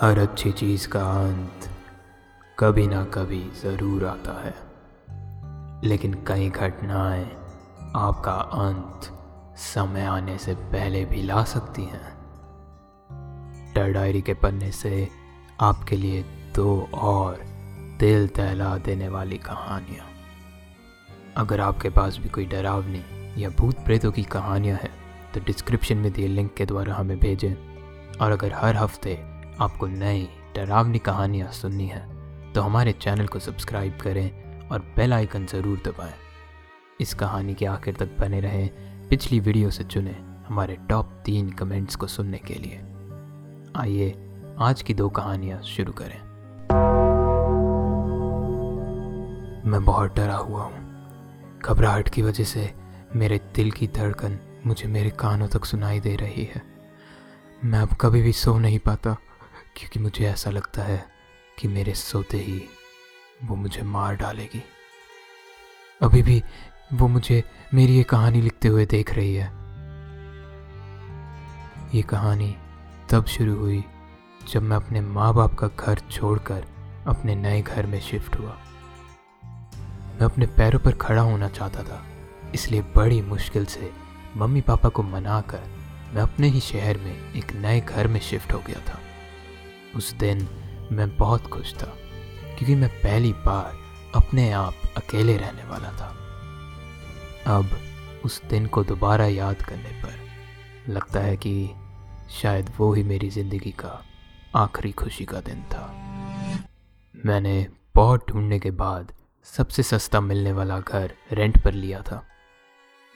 [0.00, 1.68] हर अच्छी चीज़ का अंत
[2.58, 4.54] कभी ना कभी ज़रूर आता है।
[5.84, 7.24] लेकिन कई घटनाएँ
[7.96, 9.08] आपका अंत
[9.56, 12.12] समय आने से पहले भी ला सकती हैं।
[13.74, 15.08] डर डायरी के पन्ने से
[15.60, 16.22] आपके लिए
[16.54, 17.42] दो और
[18.00, 20.06] दिल दहला देने वाली कहानियाँ।
[21.36, 23.02] अगर आपके पास भी कोई डरावनी
[23.42, 24.92] या भूत प्रेतों की कहानियाँ हैं
[25.34, 27.54] तो डिस्क्रिप्शन में दिए लिंक के द्वारा हमें भेजें।
[28.18, 32.00] और अगर हर हफ़्ते आपको नई डरावनी कहानियाँ सुननी है
[32.52, 36.12] तो हमारे चैनल को सब्सक्राइब करें और बेल आइकन ज़रूर दबाएँ।
[37.00, 38.68] इस कहानी के आखिर तक बने रहें,
[39.08, 40.14] पिछली वीडियो से चुने
[40.48, 42.80] हमारे टॉप तीन कमेंट्स को सुनने के लिए।
[43.76, 44.14] आइए,
[44.60, 46.18] आज की दो कहानियाँ शुरू करें।
[49.70, 52.72] मैं बहुत डरा हुआ हूँ। घबराहट की वजह से
[53.16, 56.62] मेरे दिल की धड़कन मुझे मेरे कानों तक सुनाई दे रही है।
[57.64, 59.16] मैं अब कभी भी सो नहीं पाता।
[59.78, 61.04] क्योंकि मुझे ऐसा लगता है
[61.58, 62.62] कि मेरे सोते ही
[63.44, 64.62] वो मुझे मार डालेगी।
[66.00, 66.42] अभी भी
[66.92, 67.42] वो मुझे
[67.74, 69.46] मेरी ये कहानी लिखते हुए देख रही है।
[71.94, 72.54] ये कहानी
[73.10, 73.82] तब शुरू हुई
[74.50, 76.66] जब मैं अपने माँ बाप का घर छोड़कर
[77.06, 78.56] अपने नए घर में शिफ्ट हुआ।
[80.12, 82.04] मैं अपने पैरों पर खड़ा होना चाहता था,
[82.54, 83.90] इसलिए बड़ी मुश्किल से
[84.36, 85.62] मम्मी पापा को मनाकर
[86.14, 88.98] मैं अपने ही शहर में एक नए घर में शिफ्ट हो गया था।
[89.96, 90.46] उस दिन
[90.92, 91.92] मैं बहुत खुश था,
[92.58, 93.76] क्योंकि मैं पहली बार
[94.14, 96.14] अपने आप अकेले रहने वाला था।
[97.56, 97.78] अब
[98.24, 101.70] उस दिन को दोबारा याद करने पर लगता है कि
[102.32, 104.02] शायद वो ही मेरी ज़िंदगी का
[104.56, 105.86] आखिरी खुशी का दिन था।
[107.26, 109.12] मैंने बहुत ढूँढने के बाद
[109.46, 112.22] सबसे सस्ता मिलने वाला घर रेंट पर लिया था।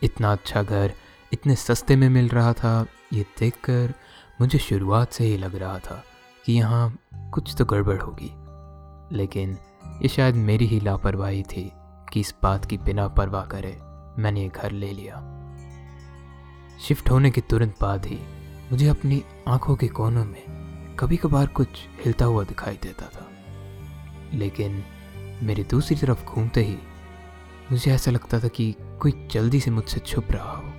[0.02, 0.92] इतना अच्छा घर
[1.32, 3.92] इतने सस्ते में मिल रहा था, ये देखकर
[4.40, 6.02] मुझे शुरुआत से ही लग रहा था
[6.44, 8.30] कि यहाँ कुछ तो गड़बड़ होगी।
[9.16, 9.58] लेकिन
[10.02, 11.72] ये शायद मेरी ही लापरवाही थी
[12.12, 13.78] कि इस बात की बिना परवाह करे
[14.22, 15.28] मैंने ये घर ले लिया।
[16.80, 18.18] शिफ्ट होने के तुरंत बाद ही
[18.72, 20.42] मुझे अपनी आँखों के कोनों में
[20.98, 21.68] कभी कभार कुछ
[22.04, 23.28] हिलता हुआ दिखाई देता था।
[24.34, 24.84] लेकिन
[25.42, 26.76] मेरी दूसरी तरफ़ घूमते ही
[27.72, 30.72] मुझे ऐसा लगता था कि कोई जल्दी से मुझसे छुप रहा हो।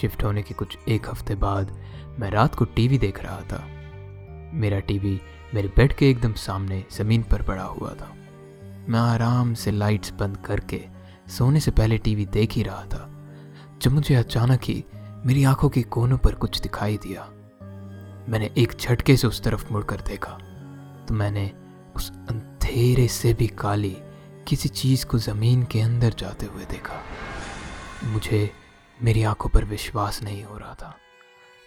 [0.00, 1.80] शिफ्ट होने के कुछ एक हफ़्ते बाद
[2.18, 3.81] मैं रात को टीवी देख रहा था।
[4.52, 5.20] मेरा टीवी
[5.54, 8.12] मेरे बेड के एकदम सामने ज़मीन पर पड़ा हुआ था।
[8.88, 10.80] मैं आराम से लाइट्स बंद करके
[11.28, 13.08] सोने से पहले टीवी देख ही रहा था
[13.82, 14.84] जब मुझे अचानक ही
[15.26, 17.28] मेरी आँखों के कोनों पर कुछ दिखाई दिया।
[18.28, 20.32] मैंने एक झटके से उस तरफ़ मुड़कर देखा
[21.08, 21.50] तो मैंने
[21.96, 23.96] उस अंधेरे से भी काली
[24.48, 27.00] किसी चीज़ को ज़मीन के अंदर जाते हुए देखा।
[28.04, 28.50] मुझे
[29.02, 30.96] मेरी आँखों पर विश्वास नहीं हो रहा था।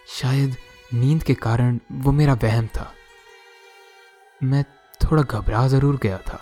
[0.07, 0.55] शायद
[0.93, 2.91] नींद के कारण वो मेरा वहम था।
[4.41, 4.63] मैं
[5.01, 6.39] थोड़ा घबरा ज़रूर गया था,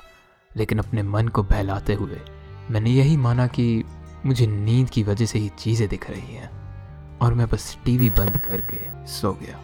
[0.51, 2.19] लेकिन अपने मन को बहलाते हुए
[2.71, 3.83] मैंने यही माना कि
[4.25, 6.49] मुझे नींद की वजह से ही चीज़ें दिख रही हैं
[7.19, 9.59] और मैं बस टीवी बंद करके सो गया।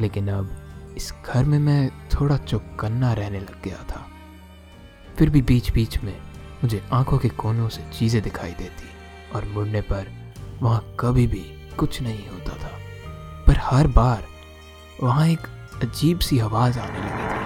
[0.00, 4.06] लेकिन अब इस घर में मैं थोड़ा चौकन्ना रहने लग गया था।
[5.16, 6.16] फिर भी बीच बीच में
[6.62, 8.88] मुझे आँखों के कोनों से चीज़ें दिखाई देती
[9.34, 10.06] और मुड़ने पर
[10.62, 11.44] वहाँ कभी भी
[11.76, 12.78] कुछ नहीं होता था।
[13.46, 14.26] पर हर बार
[15.02, 15.40] वहाँ एक
[15.82, 17.44] अजीब सी आवाज़ आने लगी थी।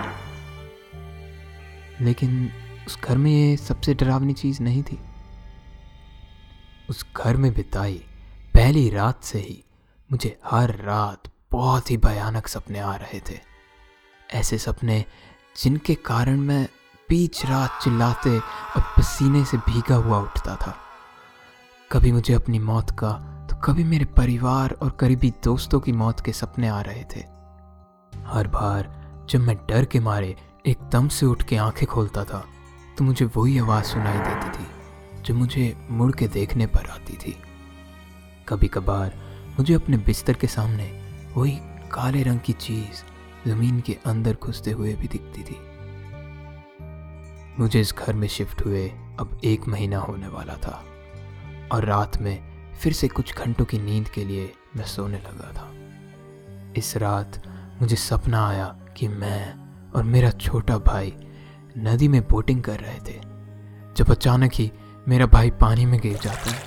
[2.04, 2.50] लेकिन
[2.86, 5.00] उस घर में ये सबसे डरावनी चीज़ नहीं थी।
[6.90, 8.04] उस घर में बिताई
[8.54, 9.64] पहली रात से ही
[10.12, 11.22] मुझे हर रात
[11.52, 13.38] बहुत ही भयानक सपने आ रहे थे।
[14.34, 15.04] ऐसे सपने
[15.62, 16.68] जिनके कारण मैं
[17.08, 20.78] बीच रात चिल्लाते और पसीने से भीगा हुआ उठता था।
[21.92, 26.68] कभी मुझे अपनी मौत का कभी मेरे परिवार और करीबी दोस्तों की मौत के सपने
[26.68, 27.20] आ रहे थे।
[28.26, 28.90] हर बार
[29.30, 30.36] जब मैं डर के मारे
[30.66, 32.44] एकदम से उठ के आँखें खोलता था
[32.98, 34.66] तो मुझे वही आवाज़ सुनाई देती थी,
[35.22, 37.36] जो मुझे मुड़ के देखने पर आती थी।
[38.48, 39.14] कभी कभार
[39.58, 40.90] मुझे अपने बिस्तर के सामने
[41.36, 41.58] वही
[41.92, 43.02] काले रंग की चीज़
[43.50, 45.58] ज़मीन के अंदर घुसते हुए भी दिखती थी।
[47.58, 48.88] मुझे इस घर में शिफ्ट हुए
[49.20, 50.82] अब एक महीना होने वाला था
[51.72, 52.47] और रात में
[52.78, 55.72] फिर से कुछ घंटों की नींद के लिए मैं सोने लगा था।
[56.76, 57.42] इस रात
[57.80, 58.66] मुझे सपना आया
[58.96, 61.12] कि मैं और मेरा छोटा भाई
[61.78, 63.18] नदी में बोटिंग कर रहे थे,
[63.96, 64.70] जब अचानक ही
[65.08, 66.62] मेरा भाई पानी में गिर जाता है।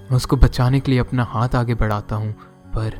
[0.00, 2.32] मैं उसको बचाने के लिए अपना हाथ आगे बढ़ाता हूँ,
[2.74, 2.96] पर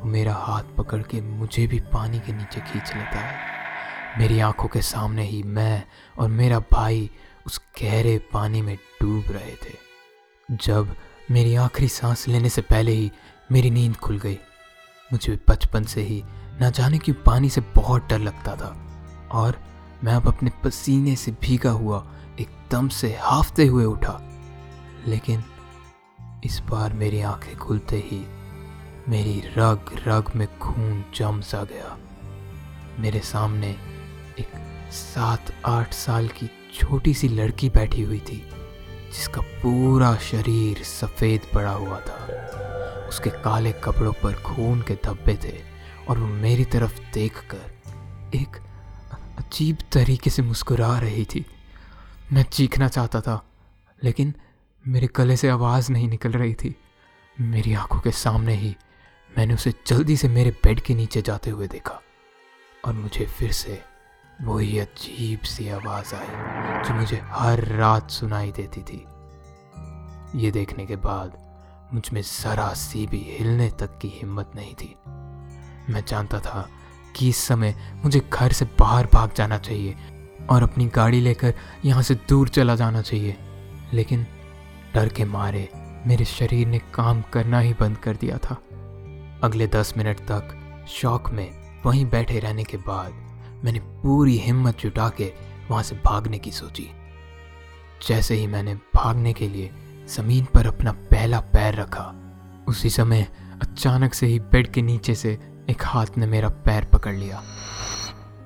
[0.00, 4.68] वो मेरा हाथ पकड़ के मुझे भी पानी के नीचे खींच लेता है। मेरी आँखों
[4.68, 5.82] के सामने ही मैं
[6.18, 7.10] और मेरा भाई
[7.46, 9.76] उस गहरे पानी में डूब रहे थे,
[10.48, 10.94] जब
[11.30, 13.12] मेरी आखिरी सांस लेने से पहले ही
[13.52, 14.38] मेरी नींद खुल गई।
[15.12, 16.22] मुझे बचपन से ही
[16.60, 18.98] ना जाने क्यों पानी से बहुत डर लगता था
[19.32, 19.60] और
[20.04, 22.06] मैं अब अपने पसीने से भीगा हुआ
[22.40, 24.20] एकदम से हाफते हुए उठा।
[25.06, 25.44] लेकिन
[26.44, 28.26] इस बार मेरी आँखें खुलते ही
[29.08, 31.98] मेरी रग रग में खून जम सा गया।
[32.98, 33.70] मेरे सामने
[34.38, 34.50] एक
[34.92, 38.50] सात आठ साल की छोटी सी लड़की बैठी हुई थी।
[39.14, 45.58] जिसका पूरा शरीर सफ़ेद पड़ा हुआ था। उसके काले कपड़ों पर खून के धब्बे थे
[46.08, 47.70] और वो मेरी तरफ़ देखकर
[48.34, 48.56] एक
[49.38, 51.44] अजीब तरीके से मुस्कुरा रही थी।
[52.32, 53.42] मैं चीखना चाहता था,
[54.02, 54.34] लेकिन
[54.84, 56.74] मेरे गले से आवाज़ नहीं निकल रही थी।
[57.36, 58.74] मेरी आँखों के सामने ही
[59.38, 62.00] मैंने उसे जल्दी से मेरे बेड के नीचे जाते हुए देखा
[62.84, 63.82] और मुझे फिर से
[64.42, 66.26] वही अजीब सी आवाज़ आई,
[66.82, 69.04] जो मुझे हर रात सुनाई देती थी।
[70.34, 71.38] ये देखने के बाद
[71.94, 74.96] मुझमें ज़रा सी भी हिलने तक की हिम्मत नहीं थी।
[75.92, 76.68] मैं जानता था
[77.16, 79.96] कि इस समय मुझे घर से बाहर भाग जाना चाहिए
[80.50, 81.54] और अपनी गाड़ी लेकर
[81.84, 83.36] यहाँ से दूर चला जाना चाहिए।
[83.92, 84.26] लेकिन
[84.94, 85.68] डर के मारे
[86.06, 88.54] मेरे शरीर ने काम करना ही बंद कर दिया था।
[89.44, 93.23] अगले दस मिनट तक शौक में वहीं बैठे रहने के बाद
[93.64, 95.32] मैंने पूरी हिम्मत जुटा के
[95.70, 96.88] वहाँ से भागने की सोची।
[98.08, 99.70] जैसे ही मैंने भागने के लिए
[100.08, 102.04] ज़मीन पर अपना पहला पैर रखा,
[102.68, 103.26] उसी समय
[103.62, 105.32] अचानक से ही बेड के नीचे से
[105.70, 107.42] एक हाथ ने मेरा पैर पकड़ लिया।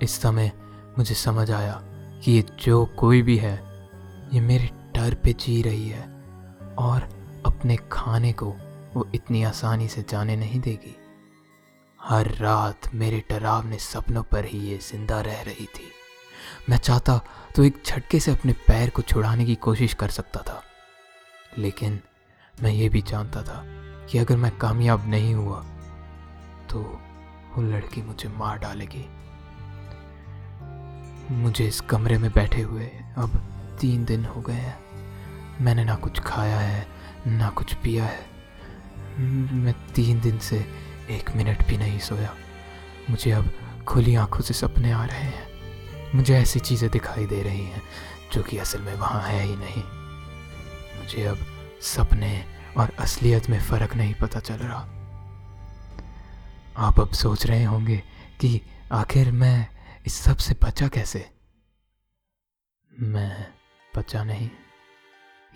[0.02, 0.52] इस समय
[0.98, 1.80] मुझे समझ आया
[2.24, 3.54] कि ये जो कोई भी है,
[4.32, 6.02] ये मेरे डर पे जी रही है
[6.78, 7.08] और
[7.46, 8.54] अपने खाने को
[8.94, 10.96] वो इतनी आसानी से जाने नहीं देगी।
[12.08, 15.90] हर रात मेरे डरावने सपनों पर ही ये ज़िंदा रह रही थी।
[16.68, 17.16] मैं चाहता
[17.56, 20.62] तो एक झटके से अपने पैर को छुड़ाने की कोशिश कर सकता था,
[21.58, 22.00] लेकिन
[22.54, 23.62] मैं ये भी जानता था
[24.10, 25.60] कि अगर मैं कामयाब नहीं हुआ
[26.70, 26.80] तो
[27.56, 29.04] वो लड़की मुझे मार डालेगी।
[31.34, 33.40] मुझे इस कमरे में बैठे हुए अब
[33.80, 34.78] तीन दिन हो गए हैं।
[35.60, 36.86] मैंने ना कुछ खाया है,
[37.28, 38.26] ना कुछ पिया है।
[39.18, 40.64] मैं तीन दिन से
[41.10, 42.36] एक मिनट भी नहीं सोया।
[43.10, 43.50] मुझे अब
[43.88, 45.48] खुली आँखों से सपने आ रहे हैं।
[46.14, 47.82] मुझे ऐसी चीज़ें दिखाई दे रही हैं
[48.32, 49.82] जो कि असल में वहाँ है ही नहीं।
[51.00, 51.38] मुझे अब
[51.82, 52.44] सपने
[52.76, 54.80] और असलियत में फ़र्क नहीं पता चल रहा।
[56.76, 58.02] आप अब सोच रहे होंगे
[58.40, 58.60] कि
[58.92, 59.68] आखिर मैं
[60.06, 61.30] इस सबसे बचा कैसे?
[62.98, 63.52] मैं
[63.96, 64.50] बचा नहीं।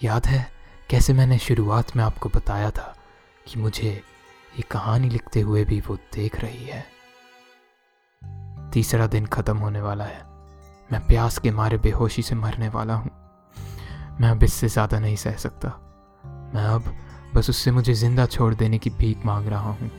[0.05, 0.53] याद है
[0.91, 2.97] कैसे मैंने शुरुआत में आपको बताया था
[3.47, 4.03] कि मुझे
[4.57, 6.85] ये कहानी लिखते हुए भी वो देख रही है।
[8.73, 10.21] तीसरा दिन खत्म होने वाला है।
[10.93, 13.11] मैं प्यास के मारे बेहोशी से मरने वाला हूँ।
[14.21, 15.69] मैं अब इससे ज़्यादा नहीं सह सकता।
[16.55, 16.93] मैं अब
[17.35, 19.91] बस उससे मुझे ज़िंदा छोड़ देने की भीख मांग रहा हूँ।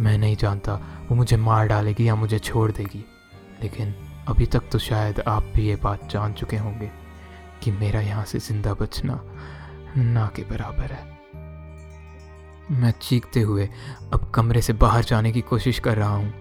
[0.00, 0.74] मैं नहीं जानता
[1.10, 3.04] वो मुझे मार डालेगी या मुझे छोड़ देगी।
[3.62, 3.94] लेकिन
[4.28, 6.90] अभी तक तो शायद आप भी ये बात जान चुके होंगे
[7.62, 9.20] कि मेरा यहाँ से ज़िंदा बचना
[9.96, 11.11] ना के बराबर है।
[12.72, 13.68] मैं चीखते हुए
[14.12, 16.32] अब कमरे से बाहर जाने की कोशिश कर रहा हूँ।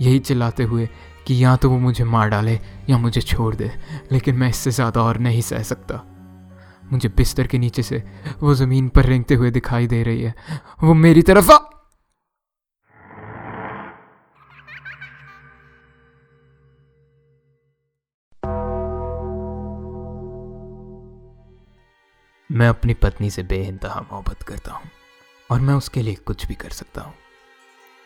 [0.00, 0.88] यही चिल्लाते हुए
[1.26, 2.58] कि या तो वो मुझे मार डाले
[2.90, 3.70] या मुझे छोड़ दे,
[4.12, 6.02] लेकिन मैं इससे ज़्यादा और नहीं सह सकता।
[6.92, 8.02] मुझे बिस्तर के नीचे से
[8.40, 10.34] वो ज़मीन पर रेंगते हुए दिखाई दे रही है।
[10.82, 11.58] वो मेरी तरफ़ आ!
[22.50, 24.90] मैं अपनी पत्नी से बेइंतहा मोहब्बत करता हूँ।
[25.50, 27.14] और मैं उसके लिए कुछ भी कर सकता हूँ।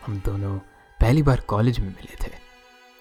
[0.05, 0.57] हम दोनों
[0.99, 2.31] पहली बार कॉलेज में मिले थे।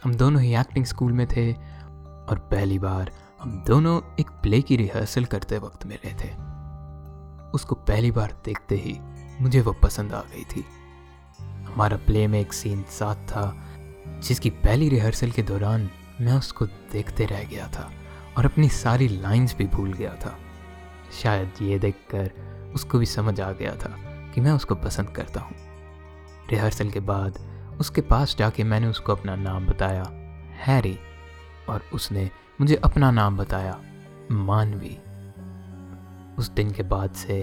[0.04, 4.76] हम दोनों ही एक्टिंग स्कूल में थे और पहली बार हम दोनों एक प्ले की
[4.76, 6.28] रिहर्सल करते वक्त मिले थे।
[7.50, 8.98] उसको पहली बार देखते ही
[9.40, 10.64] मुझे वो पसंद आ गई थी।
[11.40, 13.64] हमारा प्ले में एक सीन साथ था,
[14.20, 17.90] जिसकी पहली रिहर्सल के दौरान मैं उसको देखते रह गया था
[18.36, 20.38] और अपनी सारी लाइंस भी भूल गया था।
[21.22, 22.30] शायद ये देखकर
[22.74, 25.54] उसको भी समझ आ गया था कि मैं उसको पसंद करता हूँ।
[26.50, 27.38] रिहर्सल के बाद
[27.80, 30.04] उसके पास जाके मैंने उसको अपना नाम बताया,
[30.64, 30.98] हैरी,
[31.68, 33.78] और उसने मुझे अपना नाम बताया,
[34.30, 34.96] मानवी।
[36.38, 37.40] उस दिन के बाद से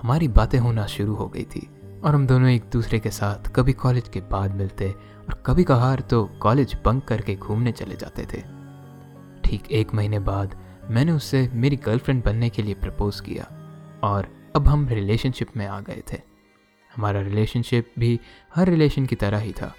[0.00, 1.68] हमारी बातें होना शुरू हो गई थी
[2.04, 6.00] और हम दोनों एक दूसरे के साथ कभी कॉलेज के बाद मिलते और कभी कभार
[6.00, 8.42] तो कॉलेज बंक करके घूमने चले जाते थे।
[9.44, 10.56] ठीक एक महीने बाद
[10.90, 13.44] मैंने उससे मेरी गर्लफ्रेंड बनने के लिए प्रपोज किया
[14.04, 16.20] और अब हम रिलेशनशिप में आ गए थे।
[16.96, 18.18] हमारा रिलेशनशिप भी
[18.54, 19.74] हर रिलेशन की तरह ही था।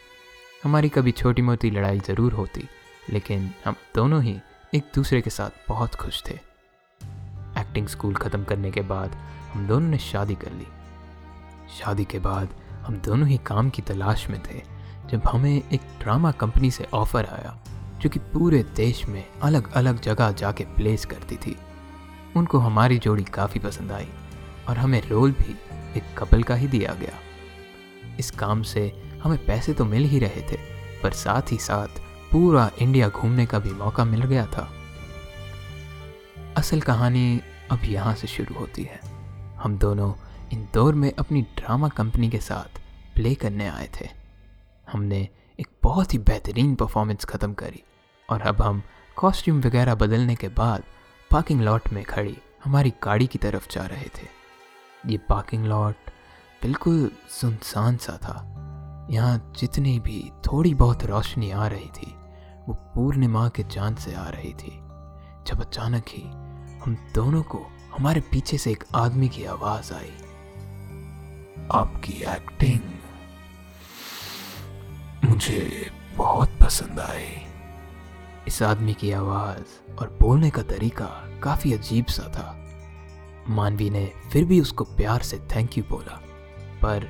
[0.64, 2.68] हमारी कभी छोटी मोटी लड़ाई ज़रूर होती,
[3.10, 4.36] लेकिन हम दोनों ही
[4.74, 6.34] एक दूसरे के साथ बहुत खुश थे।
[7.60, 9.16] एक्टिंग स्कूल ख़त्म करने के बाद
[9.54, 10.68] हम दोनों ने शादी कर ली।
[11.80, 12.56] शादी के बाद
[12.86, 14.62] हम दोनों ही काम की तलाश में थे,
[15.10, 17.58] जब हमें एक ड्रामा कंपनी से ऑफ़र आया,
[18.02, 21.56] जो कि पूरे देश में अलग अलग जगह जाके प्लेस करती थी।
[22.36, 24.08] उनको हमारी जोड़ी काफ़ी पसंद आई।
[24.70, 25.56] और हमें रोल भी
[25.98, 27.20] एक कपल का ही दिया गया।
[28.20, 28.92] इस काम से
[29.24, 30.58] हमें पैसे तो मिल ही रहे थे,
[31.04, 32.02] पर साथ ही साथ
[32.32, 34.70] पूरा इंडिया घूमने का भी मौका मिल गया था।
[36.58, 37.42] असल कहानी
[37.72, 39.00] अब यहाँ से शुरू होती है।
[39.64, 40.14] हम दोनों
[40.54, 42.80] इंदौर में अपनी ड्रामा कंपनी के साथ
[43.16, 44.08] प्ले करने आए थे।
[44.88, 45.28] हमने
[45.60, 47.84] एक बहुत ही बेहतरीन परफॉर्मेंस ख़त्म करी
[48.30, 48.82] और अब हम
[49.16, 50.84] कॉस्ट्यूम वगैरह बदलने के बाद
[51.32, 54.28] पार्किंग लॉट में खड़ी हमारी गाड़ी की तरफ़ जा रहे थे।
[55.06, 55.96] ये पार्किंग लॉट
[56.64, 58.50] बिल्कुल सुनसान सा था।
[59.12, 62.16] यहाँ जितनी भी थोड़ी बहुत रोशनी आ रही थी,
[62.68, 64.80] वो पूर्णिमा के चाँद से आ रही थी।
[65.48, 66.24] जब अचानक ही
[66.80, 67.66] हम दोनों को
[67.98, 70.14] हमारे पीछे से एक आदमी की आवाज़ आई।
[71.72, 72.80] आपकी एक्टिंग
[75.30, 77.46] मुझे बहुत पसंद आई।
[78.48, 82.63] इस आदमी की आवाज़ और बोलने का तरीका काफ़ी अजीब सा था।
[83.50, 86.20] मानवी ने फिर भी उसको प्यार से थैंक यू बोला।
[86.82, 87.08] पर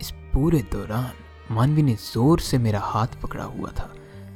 [0.00, 1.12] इस पूरे दौरान
[1.50, 3.92] मानवी ने ज़ोर से मेरा हाथ पकड़ा हुआ था,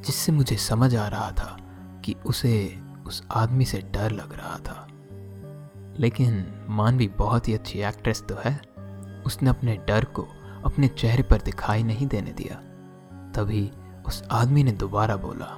[0.06, 1.56] जिससे मुझे समझ आ रहा था
[2.04, 4.86] कि उसे उस आदमी से डर लग रहा था।
[5.98, 8.60] लेकिन मानवी बहुत ही अच्छी एक्ट्रेस तो है।
[9.26, 10.28] उसने अपने डर को
[10.64, 12.54] अपने चेहरे पर दिखाई नहीं देने दिया।
[13.34, 13.70] तभी
[14.06, 15.56] उस आदमी ने दोबारा बोला,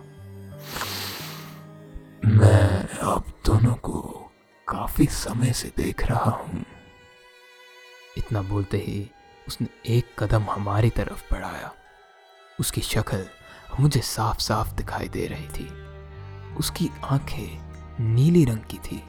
[2.24, 4.21] मैं आप दोनों को
[4.72, 6.64] काफ़ी समय से देख रहा हूँ।
[8.18, 9.10] इतना बोलते ही
[9.48, 11.72] उसने एक कदम हमारी तरफ़ बढ़ाया।
[12.60, 13.26] उसकी शक्ल
[13.80, 15.68] मुझे साफ़ साफ़ दिखाई दे रही थी।
[16.56, 17.60] उसकी आँखें
[18.00, 19.02] नीली रंग की थी।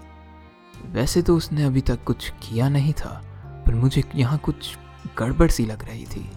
[0.86, 3.22] वैसे तो उसने अभी तक कुछ किया नहीं था,
[3.67, 4.77] पर मुझे यहाँ कुछ
[5.17, 6.29] गड़बड़ सी लग रही थी।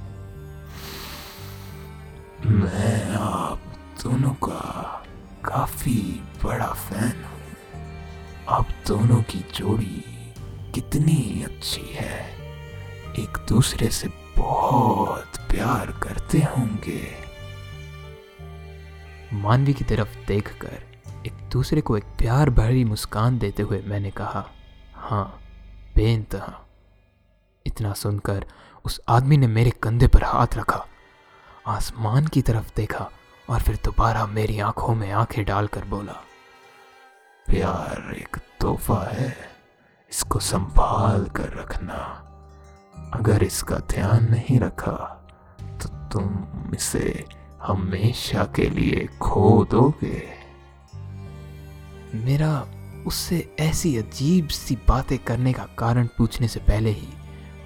[2.46, 3.58] मैं आप
[4.02, 5.04] दोनों का
[5.44, 7.35] काफ़ी बड़ा फ़ैन हूँ।
[8.48, 10.04] आप दोनों की जोड़ी
[10.74, 12.30] कितनी अच्छी है।
[13.18, 17.14] एक दूसरे से बहुत प्यार करते होंगे।
[19.32, 24.50] मानवी की तरफ़ देखकर एक दूसरे को एक प्यार भरी मुस्कान देते हुए मैंने कहा
[24.94, 25.40] हाँ
[25.96, 26.66] बेनतहा
[27.66, 28.46] इतना सुनकर
[28.84, 30.86] उस आदमी ने मेरे कंधे पर हाथ रखा,
[31.66, 33.10] आसमान की तरफ़ देखा
[33.50, 36.22] और फिर दोबारा मेरी आँखों में आँखें डालकर बोला
[37.48, 39.36] प्यार एक तोहफा है।
[40.12, 41.98] इसको संभाल कर रखना।
[43.14, 44.96] अगर इसका ध्यान नहीं रखा
[45.82, 47.24] तो तुम इसे
[47.62, 50.22] हमेशा के लिए खो दोगे।
[52.14, 52.66] मेरा
[53.06, 57.08] उससे ऐसी अजीब सी बातें करने का कारण पूछने से पहले ही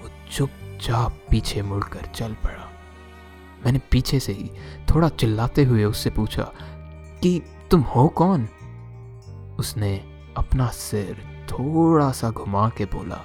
[0.02, 2.68] वो चुपचाप पीछे मुड़कर चल पड़ा।
[3.64, 4.50] मैंने पीछे से ही
[4.90, 6.50] थोड़ा चिल्लाते हुए उससे पूछा
[7.22, 8.48] कि तुम हो कौन?
[9.60, 9.96] उसने
[10.36, 11.16] अपना सिर
[11.50, 13.20] थोड़ा सा घुमा के बोला,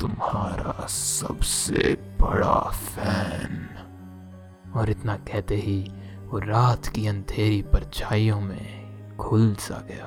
[0.00, 3.68] तुम्हारा सबसे बड़ा फ़ैन।
[4.76, 5.80] और इतना कहते ही
[6.24, 10.06] वो रात की अंधेरी परछाइयों में खुल सा गया।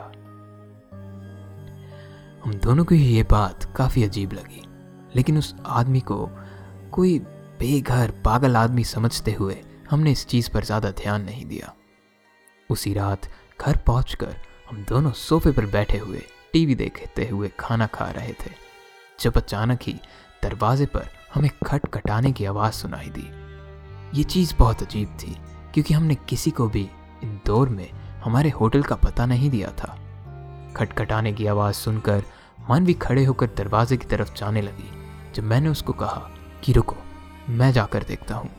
[2.44, 4.64] हम दोनों को ये बात काफ़ी अजीब लगी,
[5.16, 6.30] लेकिन उस आदमी को
[6.92, 7.18] कोई
[7.60, 11.74] बेघर, पागल आदमी समझते हुए हमने इस चीज़ पर ज़्यादा ध्यान नहीं दिया।
[12.70, 13.30] उसी रात
[13.62, 14.36] घर पहुंचकर
[14.70, 16.22] हम दोनों सोफे पर बैठे हुए
[16.54, 18.52] टीवी देखते हुए खाना खा रहे थे,
[19.20, 19.94] जब अचानक ही
[20.44, 23.28] दरवाजे पर हमें खटखटाने की आवाज़ सुनाई दी।
[24.18, 25.36] ये चीज़ बहुत अजीब थी,
[25.74, 26.90] क्योंकि हमने किसी को भी
[27.24, 27.90] इंदौर में
[28.24, 29.98] हमारे होटल का पता नहीं दिया था।
[30.78, 32.24] खटखटाने की आवाज़ सुनकर
[32.70, 34.90] मानवी खड़े होकर दरवाजे की तरफ़ जाने लगी,
[35.36, 36.30] जब मैंने उसको कहा
[36.64, 36.96] कि रुको,
[37.50, 38.50] मैं जाकर देखता हूँ।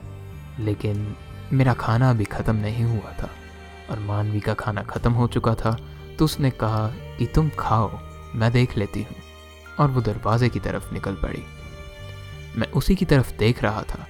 [0.60, 1.16] लेकिन
[1.52, 3.30] मेरा खाना अभी ख़त्म नहीं हुआ था।
[3.90, 5.76] और मानवी का खाना ख़त्म हो चुका था
[6.18, 6.86] तो उसने कहा
[7.18, 7.98] कि तुम खाओ,
[8.34, 9.16] मैं देख लेती हूँ।
[9.80, 11.42] और वो दरवाजे की तरफ़ निकल पड़ी।
[12.56, 14.06] मैं उसी की तरफ़ देख रहा था,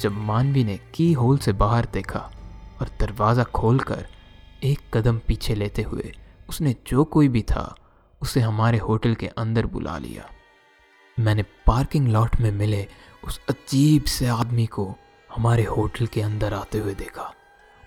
[0.00, 2.18] जब मानवी ने की होल से बाहर देखा
[2.80, 4.06] और दरवाज़ा खोलकर
[4.64, 6.12] एक कदम पीछे लेते हुए
[6.48, 7.74] उसने जो कोई भी था,
[8.22, 10.28] उसे हमारे होटल के अंदर बुला लिया।
[11.18, 12.86] मैंने पार्किंग लॉट में मिले
[13.24, 14.94] उस अजीब से आदमी को
[15.30, 17.32] हमारे होटल के अंदर आते हुए देखा।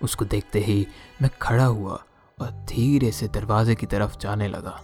[0.02, 0.86] उसको देखते ही
[1.22, 1.98] मैं खड़ा हुआ
[2.38, 4.80] और धीरे से दरवाजे की तरफ़ जाने लगा।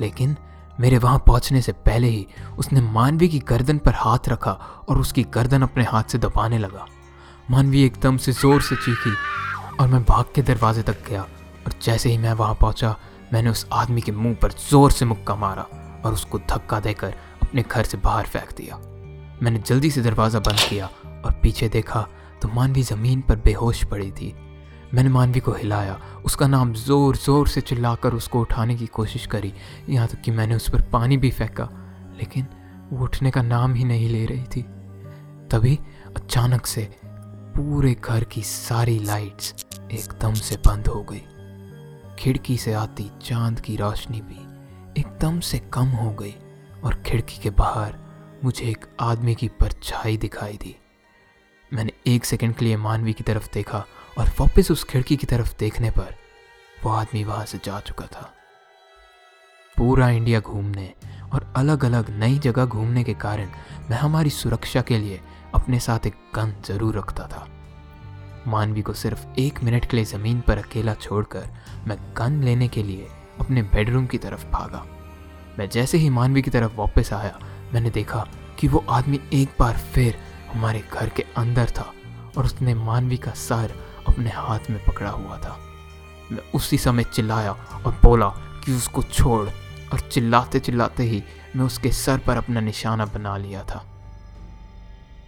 [0.00, 0.36] लेकिन
[0.80, 2.26] मेरे वहाँ पहुँचने से पहले ही
[2.58, 4.52] उसने मानवी की गर्दन पर हाथ रखा
[4.88, 6.86] और उसकी गर्दन अपने हाथ से दबाने लगा।
[7.50, 9.14] मानवी एकदम से ज़ोर से चीखी
[9.80, 12.96] और मैं भाग के दरवाजे तक गया और जैसे ही मैं वहाँ पहुँचा,
[13.32, 15.66] मैंने उस आदमी के मुँह पर ज़ोर से मुक्का मारा
[16.04, 18.76] और उसको धक्का देकर अपने घर से बाहर फेंक दिया।
[19.42, 20.86] मैंने जल्दी से दरवाज़ा बंद किया
[21.24, 22.06] और पीछे देखा
[22.42, 24.34] तो मानवी ज़मीन पर बेहोश पड़ी थी।
[24.94, 29.52] मैंने मानवी को हिलाया। उसका नाम ज़ोर ज़ोर से चिल्लाकर उसको उठाने की कोशिश करी।
[29.88, 31.68] यहाँ तक कि मैंने उस पर पानी भी फेंका,
[32.18, 32.46] लेकिन
[32.92, 34.62] वो उठने का नाम ही नहीं ले रही थी।
[35.50, 35.78] तभी
[36.16, 36.82] अचानक से
[37.56, 39.54] पूरे घर की सारी लाइट्स
[39.92, 41.22] एकदम से बंद हो गई।
[42.18, 46.34] खिड़की से आती चाँद की रोशनी भी एकदम से कम हो गई
[46.84, 47.98] और खिड़की के बाहर
[48.44, 50.76] मुझे एक आदमी की परछाई दिखाई दी।
[51.72, 53.84] मैंने एक सेकंड के लिए मानवी की तरफ़ देखा
[54.18, 56.14] और वापस उस खिड़की की तरफ़ देखने पर
[56.84, 58.30] वो आदमी वहाँ से जा चुका था।
[59.76, 60.92] पूरा इंडिया घूमने
[61.32, 63.48] और अलग अलग नई जगह घूमने के कारण
[63.90, 65.20] मैं हमारी सुरक्षा के लिए
[65.54, 67.46] अपने साथ एक गन ज़रूर रखता था।
[68.46, 71.48] मानवी को सिर्फ़ एक मिनट के लिए ज़मीन पर अकेला छोड़कर
[71.86, 73.08] मैं गन लेने के लिए
[73.40, 74.84] अपने बेडरूम की तरफ़ भागा।
[75.58, 77.38] मैं जैसे ही मानवी की तरफ़ वापस आया,
[77.74, 78.26] मैंने देखा
[78.58, 80.18] कि वो आदमी एक बार फिर
[80.52, 81.92] हमारे घर के अंदर था
[82.36, 83.74] और उसने मानवी का सर
[84.08, 85.58] अपने हाथ में पकड़ा हुआ था।
[86.32, 87.52] मैं उसी समय चिल्लाया
[87.86, 88.28] और बोला
[88.64, 89.48] कि उसको छोड़,
[89.92, 91.22] और चिल्लाते चिल्लाते ही
[91.56, 93.84] मैं उसके सर पर अपना निशाना बना लिया था।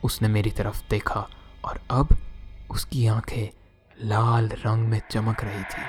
[0.04, 1.28] उसने मेरी तरफ़ देखा
[1.64, 2.16] और अब
[2.70, 3.48] उसकी आँखें
[4.04, 5.82] लाल रंग में चमक रही थी।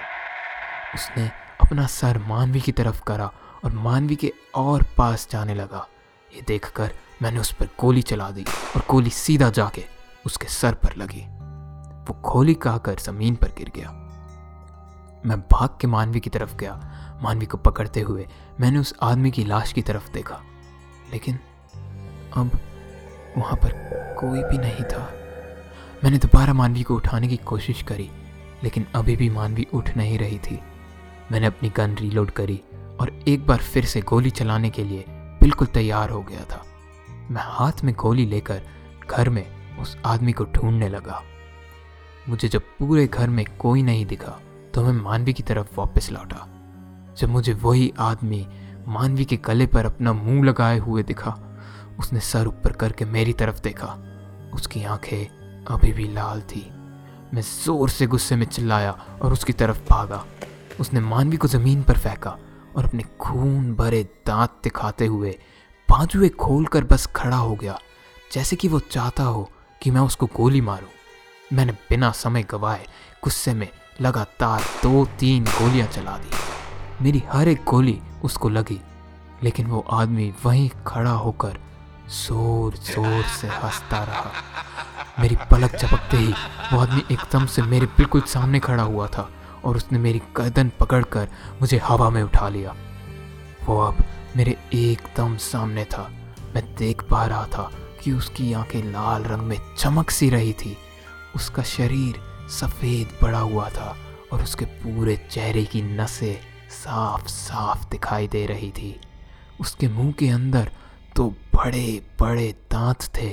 [0.96, 3.32] उसने अपना सर मानवी की तरफ़ करा
[3.66, 5.88] और मानवी के और पास जाने लगा।
[6.36, 6.92] ये देखकर
[7.22, 9.84] मैंने उस पर गोली चला दी और गोली सीधा जाके
[10.26, 11.26] उसके सर पर लगी।
[12.10, 13.90] वो खोली कहकर ज़मीन पर गिर गया।
[15.26, 18.28] मैं भाग के मानवी की तरफ़ गया। मानवी को पकड़ते हुए
[18.60, 20.42] मैंने उस आदमी की लाश की तरफ़ देखा।
[21.14, 21.40] लेकिन
[22.34, 22.52] अब
[23.38, 23.72] वहाँ पर
[24.20, 25.14] कोई भी नहीं था।
[26.04, 28.12] मैंने दोबारा मानवी को उठाने की कोशिश करी,
[28.64, 30.60] लेकिन अभी भी मानवी उठ नहीं रही थी।
[31.32, 32.62] मैंने अपनी गन रीलोड करी
[33.02, 36.64] और एक बार फिर से गोली चलाने के लिए बिल्कुल तैयार हो गया था।
[37.32, 38.62] मैं हाथ में गोली लेकर
[39.12, 41.24] घर में उस आदमी को ढूँढने लगा।
[42.30, 44.40] मुझे जब पूरे घर में कोई नहीं दिखा
[44.74, 46.48] तो मैं मानवी की तरफ़ वापस लौटा।
[47.18, 48.46] जब मुझे वही आदमी
[48.88, 51.38] मानवी के गले पर अपना मुँह लगाए हुए दिखा,
[52.00, 53.88] उसने सर ऊपर करके मेरी तरफ़ देखा।
[54.54, 56.66] उसकी आँखें अभी भी लाल थी।
[57.34, 60.24] मैं ज़ोर से गुस्से में चिल्लाया और उसकी तरफ़ भागा।
[60.80, 62.38] उसने मानवी को ज़मीन पर फेंका
[62.76, 65.38] और अपने खून भरे दांत दिखाते हुए
[65.90, 67.78] बाजुए खोलकर बस खड़ा हो गया,
[68.32, 69.50] जैसे कि वो चाहता हो
[69.82, 70.90] कि मैं उसको गोली मारूं।
[71.54, 72.86] मैंने बिना समय गवाए
[73.24, 73.68] गुस्से में
[74.02, 78.80] लगातार दो तीन गोलियाँ चला दी। मेरी हर एक गोली उसको लगी,
[79.44, 81.60] लेकिन वो आदमी वहीं खड़ा होकर
[82.18, 84.32] ज़ोर ज़ोर से हंसता रहा।
[85.20, 86.34] मेरी पलक झपकते ही
[86.74, 89.30] वो आदमी एकदम से मेरे बिल्कुल सामने खड़ा हुआ था
[89.66, 91.28] और उसने मेरी गर्दन पकड़कर
[91.62, 92.76] मुझे हवा में उठा लिया।
[93.66, 94.04] वो अब
[94.36, 96.10] मेरे एकदम सामने था।
[96.56, 97.70] मैं देख पा रहा था
[98.04, 100.78] कि उसकी आँखें लाल रंग में चमक सी रही थी।
[101.38, 102.20] उसका शरीर
[102.52, 103.96] सफ़ेद पड़ा हुआ था
[104.34, 106.36] और उसके पूरे चेहरे की नसें
[106.70, 109.00] साफ़ साफ़ दिखाई दे रही थी।
[109.60, 110.72] उसके मुँह के अंदर
[111.16, 113.30] तो बड़े बड़े दांत थे।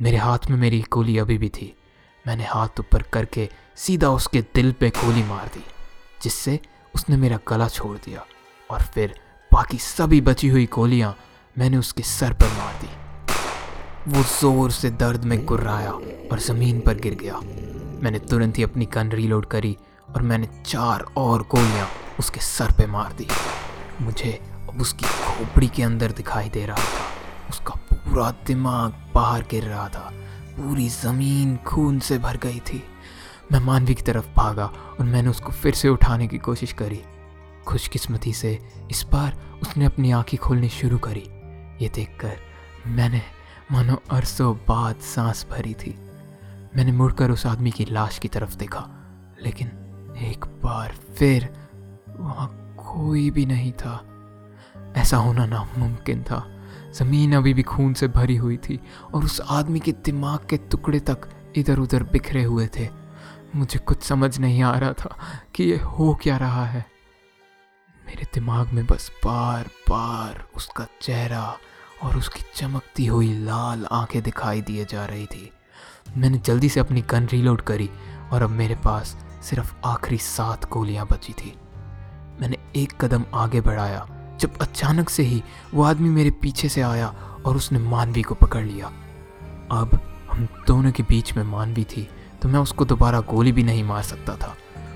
[0.00, 1.72] मेरे हाथ में मेरी गोली अभी भी थी।
[2.24, 5.64] मैंने हाथ ऊपर करके सीधा उसके दिल पे गोली मार दी,
[6.22, 6.58] जिससे
[6.94, 8.24] उसने मेरा गला छोड़ दिया
[8.70, 9.14] और फिर
[9.50, 11.16] बाकी सभी बची हुई गोलियाँ
[11.56, 12.97] मैंने उसके सर पर मार दी।
[14.08, 17.40] वो ज़ोर से दर्द में गुर्राया और ज़मीन पर गिर गया।
[18.02, 19.76] मैंने तुरंत ही अपनी गन रीलोड करी
[20.16, 23.26] और मैंने चार और गोलियाँ उसके सर पे मार दी।
[24.00, 24.32] मुझे
[24.68, 27.04] अब उसकी खोपड़ी के अंदर दिखाई दे रहा था।
[27.50, 30.10] उसका पूरा दिमाग बाहर गिर रहा था।
[30.56, 32.82] पूरी ज़मीन खून से भर गई थी।
[33.52, 34.66] मैं मानवी की तरफ़ भागा
[35.00, 37.00] और मैंने उसको फिर से उठाने की कोशिश करी।
[37.66, 38.58] खुशकिस्मती से
[38.90, 41.28] इस बार उसने अपनी आँखें खोलनी शुरू करी।
[41.84, 42.36] ये देखकर
[42.86, 43.22] मैंने
[43.72, 45.90] मानो अरसों बाद सांस भरी थी।
[46.76, 48.88] मैंने मुड़कर उस आदमी की लाश की तरफ़ देखा,
[49.42, 49.68] लेकिन
[50.18, 51.68] एक बार फिर
[52.08, 54.04] वहाँ कोई भी नहीं था।
[54.96, 56.46] ऐसा होना नामुमकिन था।
[56.92, 58.80] ज़मीन अभी भी खून से भरी हुई थी
[59.14, 62.88] और उस आदमी के दिमाग के टुकड़े तक इधर उधर बिखरे हुए थे।
[63.56, 65.16] मुझे कुछ समझ नहीं आ रहा था
[65.54, 66.86] कि ये हो क्या रहा है।
[68.06, 71.56] मेरे दिमाग में बस बार बार उसका चेहरा
[72.02, 75.50] और उसकी चमकती हुई लाल आँखें दिखाई दिए जा रही थी।
[76.16, 77.88] मैंने जल्दी से अपनी गन रीलोड करी
[78.32, 81.54] और अब मेरे पास सिर्फ़ आखिरी सात गोलियाँ बची थी।
[82.40, 84.06] मैंने एक कदम आगे बढ़ाया,
[84.40, 85.42] जब अचानक से ही
[85.74, 87.08] वो आदमी मेरे पीछे से आया
[87.46, 88.86] और उसने मानवी को पकड़ लिया।
[89.72, 89.98] अब
[90.30, 92.08] हम दोनों के बीच में मानवी थी
[92.42, 94.54] तो मैं उसको दोबारा गोली भी नहीं मार सकता था।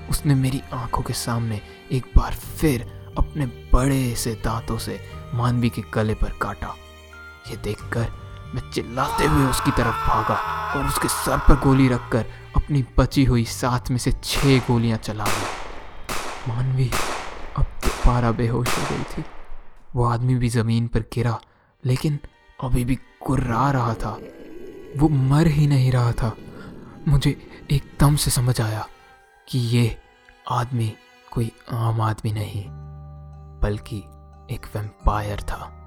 [0.09, 1.61] उसने मेरी आँखों के सामने
[1.91, 2.81] एक बार फिर
[3.17, 4.99] अपने बड़े से दांतों से
[5.33, 6.75] मानवी के गले पर काटा।
[7.49, 8.11] ये देखकर
[8.55, 10.35] मैं चिल्लाते हुए उसकी तरफ़ भागा
[10.75, 12.25] और उसके सर पर गोली रखकर
[12.55, 16.91] अपनी बची हुई सात में से छह गोलियाँ चला दी। मानवी,
[17.57, 19.25] अब दोबारा बेहोश हो गई थी।
[19.95, 21.39] वो आदमी भी ज़मीन पर गिरा,
[21.85, 22.19] लेकिन
[22.63, 24.19] अभी भी कुर्रा रहा था।
[24.97, 26.35] वो मर ही नहीं रहा था।
[27.07, 28.87] मुझे एकदम से समझ आया
[29.47, 29.97] कि ये
[30.51, 30.93] आदमी
[31.31, 32.65] कोई आम आदमी नहीं,
[33.59, 33.97] बल्कि
[34.55, 35.82] एक वेम्पायर था।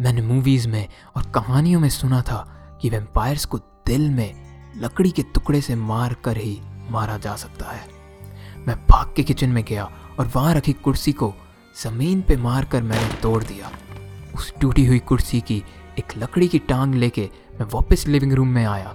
[0.00, 2.38] मैंने मूवीज़ में और कहानियों में सुना था
[2.82, 4.34] कि वेम्पायर्स को दिल में
[4.76, 7.86] लकड़ी के टुकड़े से मार कर ही मारा जा सकता है।
[8.66, 9.84] मैं भाग के किचन में गया
[10.18, 11.32] और वहाँ रखी कुर्सी को
[11.82, 13.70] ज़मीन पे मार कर मैंने तोड़ दिया।
[14.34, 15.62] उस टूटी हुई कुर्सी की
[15.98, 17.28] एक लकड़ी की टांग लेके
[17.60, 18.92] मैं वापस लिविंग रूम में आया,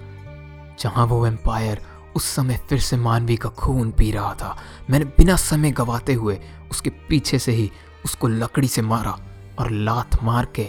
[0.80, 1.82] जहाँ वो एम्पायर
[2.16, 4.56] उस समय फिर से मानवी का खून पी रहा था।
[4.90, 6.40] मैंने बिना समय गवाते हुए
[6.72, 7.72] उसके पीछे से ही
[8.06, 9.18] उसको लकड़ी से मारा
[9.60, 10.64] और लात मार के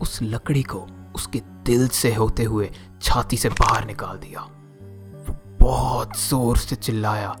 [0.00, 2.70] उस लकड़ी को उसके दिल से होते हुए
[3.02, 7.36] छाती से बाहर निकाल दिया। वो बहुत ज़ोर से चिल्लाया।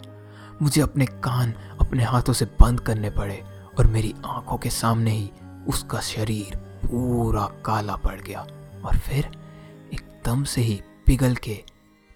[0.62, 3.42] मुझे अपने कान अपने हाथों से बंद करने पड़े
[3.78, 5.30] और मेरी आँखों के सामने ही
[5.68, 8.40] उसका शरीर पूरा काला पड़ गया
[8.84, 9.24] और फिर
[9.92, 11.52] एकदम से ही पिघल के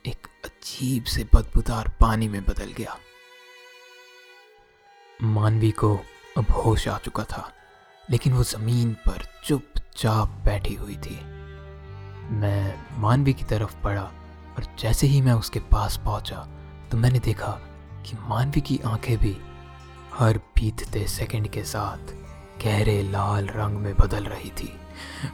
[0.04, 2.96] एक अजीब से बदबूदार पानी में बदल गया।
[5.22, 5.94] मानवी को
[6.38, 7.50] अब होश आ चुका था।
[8.10, 11.20] लेकिन वो ज़मीन पर चुपचाप बैठी हुई थी
[12.30, 14.02] मैं मानवी की तरफ़ पड़ा
[14.56, 16.46] और जैसे ही मैं उसके पास पहुँचा
[16.90, 17.50] तो मैंने देखा
[18.06, 19.36] कि मानवी की आँखें भी
[20.14, 22.12] हर बीतते सेकंड के साथ
[22.64, 24.72] गहरे लाल रंग में बदल रही थी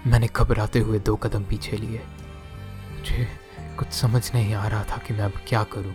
[0.06, 2.02] मैंने घबराते हुए दो कदम पीछे लिए
[2.90, 3.28] मुझे
[3.78, 5.92] कुछ समझ नहीं आ रहा था कि मैं अब क्या करूँ।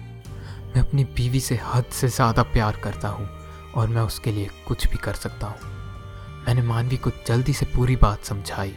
[0.75, 3.29] मैं अपनी बीवी से हद से ज़्यादा प्यार करता हूँ
[3.75, 5.74] और मैं उसके लिए कुछ भी कर सकता हूँ।
[6.47, 8.75] मैंने मानवी को जल्दी से पूरी बात समझाई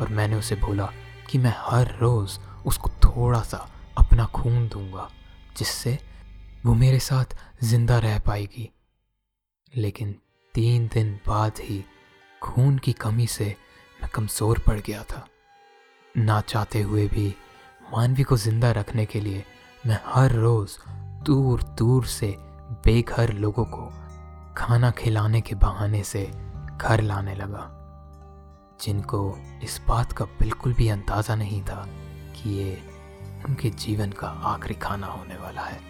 [0.00, 0.88] और मैंने उसे बोला
[1.30, 5.08] कि मैं हर रोज़ उसको थोड़ा सा अपना खून दूँगा,
[5.56, 5.98] जिससे
[6.66, 8.70] वो मेरे साथ ज़िंदा रह पाएगी।
[9.76, 10.14] लेकिन
[10.54, 11.84] तीन दिन बाद ही
[12.42, 13.54] खून की कमी से
[14.00, 15.26] मैं कमज़ोर पड़ गया था।
[16.14, 17.34] ना चाहते हुए भी
[17.92, 19.44] मानवी को ज़िंदा रखने के लिए
[19.86, 20.78] मैं हर रोज़
[21.24, 22.34] दूर दूर से
[22.84, 23.90] बेघर लोगों को
[24.56, 26.30] खाना खिलाने के बहाने से
[26.78, 27.68] घर लाने लगा,
[28.80, 29.20] जिनको
[29.64, 31.84] इस बात का बिल्कुल भी अंदाज़ा नहीं था
[32.34, 32.78] कि ये
[33.46, 35.80] उनके जीवन का आखिरी खाना होने वाला है।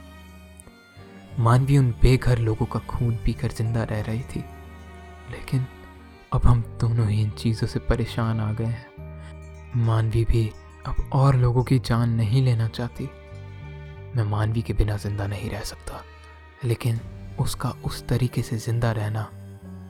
[1.38, 4.44] मानवी उन बेघर लोगों का खून पीकर ज़िंदा रह रही थी,
[5.30, 5.66] लेकिन
[6.32, 10.48] अब हम दोनों ही इन चीज़ों से परेशान आ गए हैं। मानवी भी
[10.86, 13.04] अब और लोगों की जान नहीं लेना चाहती।
[14.16, 16.02] मैं मानवी के बिना ज़िंदा नहीं रह सकता,
[16.64, 17.00] लेकिन
[17.40, 19.22] उसका उस तरीके से ज़िंदा रहना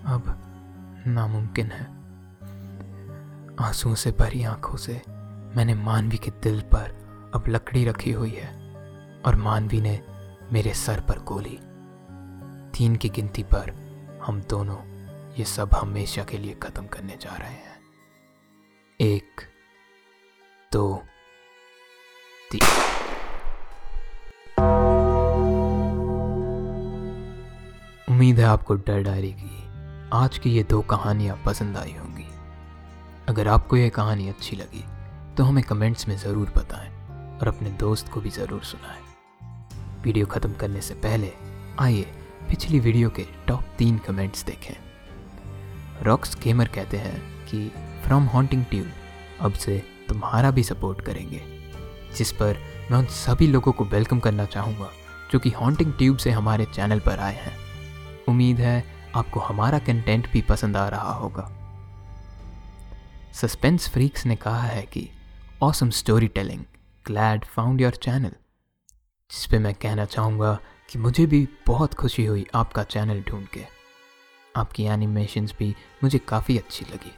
[0.07, 0.35] अब
[1.09, 1.85] नामुमकिन है।
[3.67, 5.03] आंसुओं से भरी आँखों से
[5.57, 6.99] मैंने मानवी के दिल पर
[7.35, 8.49] अब लकड़ी रखी हुई है
[9.27, 10.01] और मानवी ने
[10.53, 11.59] मेरे सर पर गोली।
[12.79, 13.89] तीन की गिनती पर
[14.23, 14.77] हम दोनों
[15.35, 17.81] ये सब हमेशा के लिए खत्म करने जा रहे हैं।
[19.01, 19.41] एक,
[20.73, 21.03] दो,
[22.51, 22.61] तीन।
[28.09, 29.68] उम्मीद है आपको डर डायरी की
[30.13, 32.25] आज की ये दो कहानियाँ पसंद आई होंगी।
[33.29, 34.85] अगर आपको ये कहानी अच्छी लगी
[35.37, 36.89] तो हमें कमेंट्स में ज़रूर बताएँ
[37.39, 39.03] और अपने दोस्त को भी ज़रूर सुनाएँ।
[40.03, 41.33] वीडियो ख़त्म करने से पहले,
[41.81, 42.07] आइए
[42.51, 44.75] पिछली वीडियो के टॉप तीन कमेंट्स देखें।
[46.05, 47.69] रॉक्स गेमर कहते हैं कि
[48.07, 48.91] फ्रॉम हॉन्टिंग ट्यूब
[49.41, 51.43] अब से तुम्हारा भी सपोर्ट करेंगे,
[52.17, 52.57] जिस पर
[52.91, 54.91] मैं उन सभी लोगों को वेलकम करना चाहूँगा,
[55.33, 57.59] जो कि हॉन्टिंग ट्यूब से हमारे चैनल पर आए हैं।
[58.29, 58.85] उम्मीद है
[59.17, 61.51] आपको हमारा कंटेंट भी पसंद आ रहा होगा।
[63.33, 65.09] सस्पेंस फ्रीक्स ने कहा है कि
[65.63, 65.91] awesome
[66.29, 66.65] storytelling
[67.07, 68.33] glad found your channel
[69.31, 70.59] जिस पे मैं कहना चाहूँगा
[70.91, 73.65] कि मुझे भी बहुत खुशी हुई आपका चैनल ढूंढ के।
[74.57, 77.13] आपकी एनिमेशंस भी मुझे काफ़ी अच्छी लगी।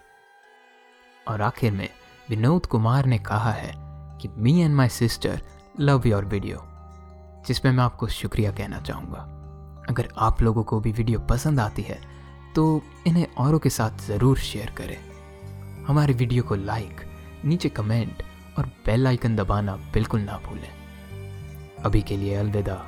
[1.29, 1.88] और आखिर में
[2.31, 3.72] विनोद कुमार ने कहा है
[4.20, 5.42] कि me and my sister
[5.81, 6.64] love your video
[7.46, 9.39] जिसमें मैं आपको शुक्रिया कहना चाहूँगा।
[9.90, 11.98] अगर आप लोगों को भी वीडियो पसंद आती है
[12.55, 14.96] तो इन्हें औरों के साथ ज़रूर शेयर करें।
[15.87, 17.00] हमारे वीडियो को लाइक
[17.44, 18.22] नीचे कमेंट
[18.59, 20.68] और बेल आइकन दबाना बिल्कुल ना भूलें।
[21.85, 22.85] अभी के लिए अलविदा,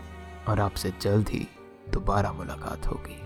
[0.49, 1.47] और आपसे जल्द ही
[1.93, 3.22] दोबारा मुलाकात होगी।